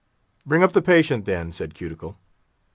[0.47, 2.17] "Bring up the patient, then," said Cuticle.